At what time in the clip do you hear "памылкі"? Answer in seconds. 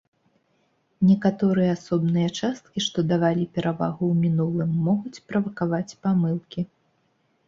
6.07-6.61